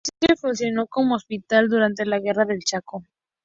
En 0.03 0.03
el 0.03 0.11
edificio 0.31 0.47
funcionó 0.47 0.87
como 0.87 1.13
hospital 1.13 1.69
durante 1.69 2.07
la 2.07 2.17
Guerra 2.17 2.45
del 2.45 2.61
Chaco. 2.63 3.03